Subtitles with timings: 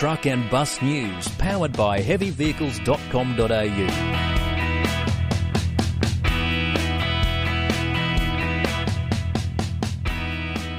[0.00, 3.86] truck and bus news powered by heavyvehicles.com.au.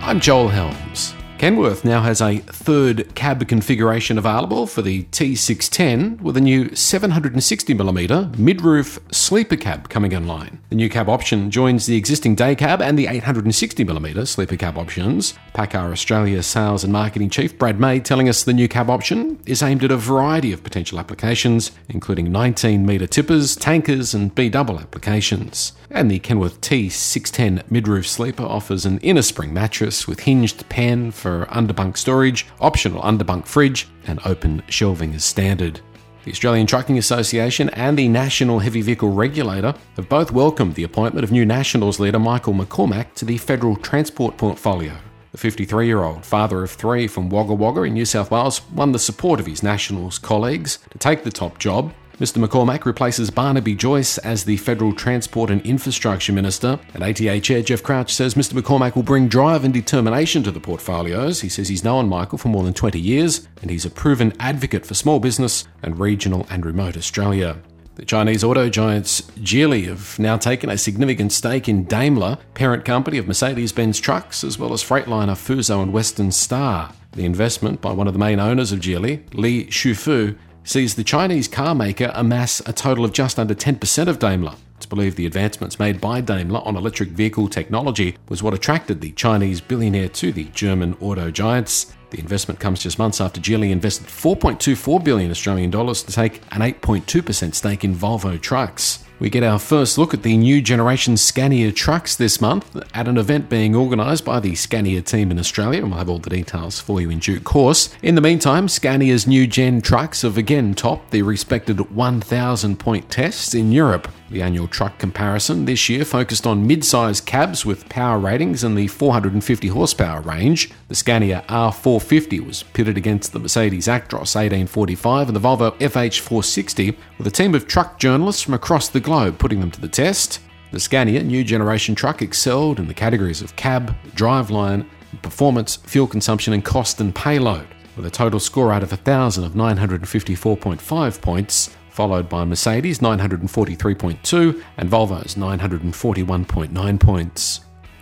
[0.01, 1.13] I'm Joel Helms.
[1.41, 8.37] Kenworth now has a third cab configuration available for the T610 with a new 760mm
[8.37, 10.59] mid-roof sleeper cab coming online.
[10.69, 15.33] The new cab option joins the existing day cab and the 860mm sleeper cab options.
[15.55, 19.63] PACCAR Australia sales and marketing chief Brad May telling us the new cab option is
[19.63, 24.79] aimed at a variety of potential applications, including 19 metre tippers, tankers, and B double
[24.79, 25.73] applications.
[25.89, 31.30] And the Kenworth T610 mid-roof sleeper offers an inner spring mattress with hinged pen for
[31.51, 35.81] underbunk storage, optional underbunk fridge, and open shelving as standard.
[36.23, 41.23] The Australian Trucking Association and the National Heavy Vehicle Regulator have both welcomed the appointment
[41.23, 44.95] of new Nationals leader Michael McCormack to the federal transport portfolio.
[45.31, 48.91] The 53 year old father of three from Wagga Wagga in New South Wales won
[48.91, 53.75] the support of his Nationals colleagues to take the top job Mr McCormack replaces Barnaby
[53.75, 56.79] Joyce as the Federal Transport and Infrastructure Minister.
[56.93, 60.59] And ATA Chair Geoff Crouch says Mr McCormack will bring drive and determination to the
[60.59, 61.41] portfolios.
[61.41, 64.85] He says he's known Michael for more than 20 years and he's a proven advocate
[64.85, 67.57] for small business and regional and remote Australia.
[67.95, 73.17] The Chinese auto giants Geely have now taken a significant stake in Daimler, parent company
[73.17, 76.93] of Mercedes Benz Trucks, as well as Freightliner Fuso and Western Star.
[77.11, 81.47] The investment by one of the main owners of Geely, Li Shufu, sees the Chinese
[81.47, 84.55] car maker amass a total of just under 10% of Daimler.
[84.77, 89.11] It's believed the advancements made by Daimler on electric vehicle technology was what attracted the
[89.11, 91.95] Chinese billionaire to the German auto giants.
[92.09, 96.61] The investment comes just months after Geely invested 4.24 billion Australian dollars to take an
[96.61, 99.05] 8.2% stake in Volvo Trucks.
[99.21, 103.19] We get our first look at the new generation Scania trucks this month at an
[103.19, 106.79] event being organised by the Scania team in Australia, and we'll have all the details
[106.79, 107.95] for you in due course.
[108.01, 113.53] In the meantime, Scania's new gen trucks have again topped the respected 1,000 point tests
[113.53, 114.07] in Europe.
[114.31, 118.87] The annual truck comparison this year focused on mid-size cabs with power ratings in the
[118.87, 120.71] 450 horsepower range.
[120.87, 127.27] The Scania R450 was pitted against the Mercedes Actros 1845 and the Volvo FH460 with
[127.27, 130.39] a team of truck journalists from across the globe putting them to the test.
[130.71, 134.85] The Scania new generation truck excelled in the categories of cab, driveline,
[135.21, 137.67] performance, fuel consumption and cost and payload
[137.97, 144.89] with a total score out of 1,000 of 954.5 points followed by Mercedes 943.2 and
[144.89, 147.61] Volvo's 941.9 points.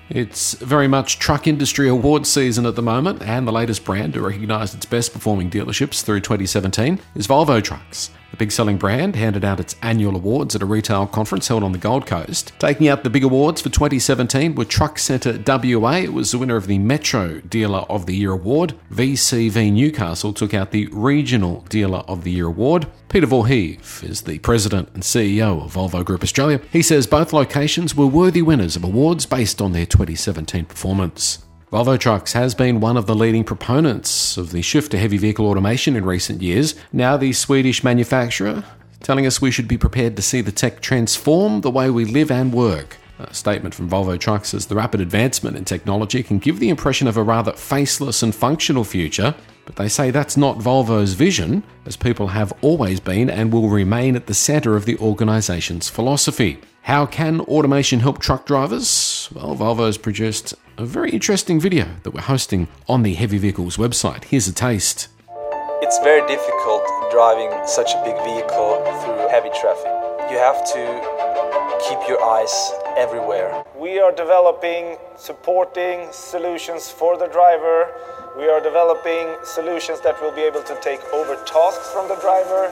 [0.10, 4.22] It's very much truck industry award season at the moment, and the latest brand to
[4.22, 8.10] recognise its best performing dealerships through 2017 is Volvo Trucks.
[8.40, 11.78] Big selling brand handed out its annual awards at a retail conference held on the
[11.78, 12.54] Gold Coast.
[12.58, 15.98] Taking out the big awards for 2017 were Truck Centre WA.
[15.98, 18.76] It was the winner of the Metro Dealer of the Year award.
[18.94, 22.88] VCV Newcastle took out the Regional Dealer of the Year award.
[23.10, 26.62] Peter Voorhoeve is the president and CEO of Volvo Group Australia.
[26.72, 31.40] He says both locations were worthy winners of awards based on their 2017 performance.
[31.72, 35.46] Volvo Trucks has been one of the leading proponents of the shift to heavy vehicle
[35.46, 36.74] automation in recent years.
[36.92, 38.64] Now, the Swedish manufacturer
[39.02, 42.32] telling us we should be prepared to see the tech transform the way we live
[42.32, 42.98] and work.
[43.20, 47.08] A statement from Volvo Trucks says the rapid advancement in technology can give the impression
[47.08, 49.36] of a rather faceless and functional future,
[49.66, 54.16] but they say that's not Volvo's vision, as people have always been and will remain
[54.16, 56.60] at the centre of the organisation's philosophy.
[56.84, 59.30] How can automation help truck drivers?
[59.34, 64.24] Well, Volvo's produced a very interesting video that we're hosting on the Heavy Vehicles website.
[64.24, 65.10] Here's a taste.
[65.82, 69.92] It's very difficult driving such a big vehicle through heavy traffic.
[70.32, 73.64] You have to keep your eyes everywhere.
[73.78, 77.94] We are developing supporting solutions for the driver.
[78.38, 82.72] We are developing solutions that will be able to take over tasks from the driver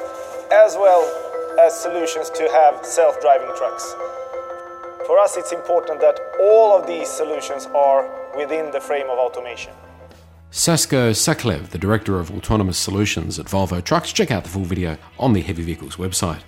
[0.52, 1.28] as well
[1.60, 3.96] as solutions to have self driving trucks.
[5.06, 9.74] For us, it's important that all of these solutions are within the frame of automation.
[10.52, 14.12] Sasko Cuklev, the Director of Autonomous Solutions at Volvo Trucks.
[14.14, 16.42] Check out the full video on the Heavy Vehicles website.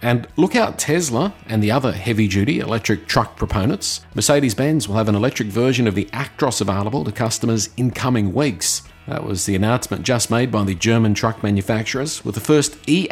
[0.00, 4.04] And look out Tesla and the other heavy duty electric truck proponents.
[4.14, 8.32] Mercedes Benz will have an electric version of the Actros available to customers in coming
[8.32, 8.82] weeks.
[9.06, 13.08] That was the announcement just made by the German truck manufacturers, with the first e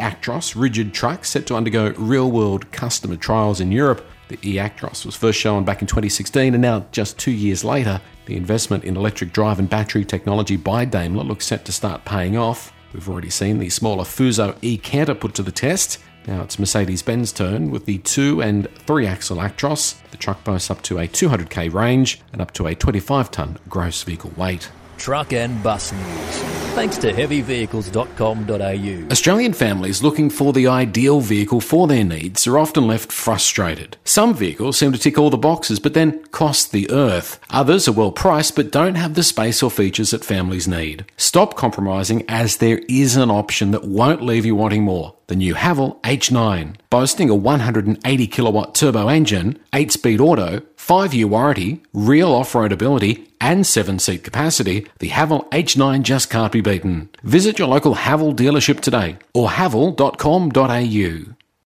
[0.55, 5.39] rigid truck set to undergo real world customer trials in Europe the e-Actros was first
[5.39, 9.59] shown back in 2016, and now just two years later, the investment in electric drive
[9.59, 12.71] and battery technology by Daimler looks set to start paying off.
[12.93, 15.99] We've already seen the smaller Fuso e-Canter put to the test.
[16.27, 19.95] Now it's Mercedes-Benz turn with the two and three axle Actros.
[20.11, 24.03] The truck boasts up to a 200k range and up to a 25 ton gross
[24.03, 24.69] vehicle weight.
[25.01, 26.37] Truck and bus news.
[26.73, 29.11] Thanks to heavyvehicles.com.au.
[29.11, 33.97] Australian families looking for the ideal vehicle for their needs are often left frustrated.
[34.05, 37.41] Some vehicles seem to tick all the boxes but then cost the earth.
[37.49, 41.05] Others are well priced but don't have the space or features that families need.
[41.17, 45.55] Stop compromising as there is an option that won't leave you wanting more the new
[45.55, 46.75] Haval H9.
[46.89, 52.71] Boasting a 180 kilowatt turbo engine, 8 speed auto, 5 year warranty, real off road
[52.71, 57.09] ability, and 7 seat capacity, the Haval H9 just can't be beaten.
[57.23, 61.40] Visit your local Haval dealership today or haval.com.au.